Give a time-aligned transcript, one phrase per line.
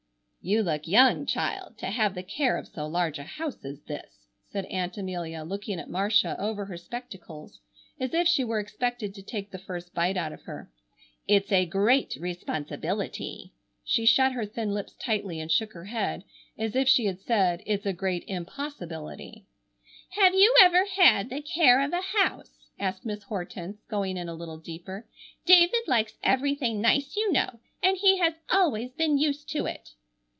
[0.43, 4.25] "You look young, child, to have the care of so large a house as this,"
[4.49, 7.59] said Aunt Amelia, looking at Marcia over her spectacles
[7.99, 10.71] as if she were expected to take the first bite out of her.
[11.27, 13.53] "It's a great responsibility!"
[13.85, 16.23] she shut her thin lips tightly and shook her head,
[16.57, 19.45] as if she had said: "It's a great impossibility."
[20.19, 24.33] "Have you ever had the care of a house?" asked Miss Hortense, going in a
[24.33, 25.05] little deeper.
[25.45, 29.89] "David likes everything nice, you know, he has always been used to it."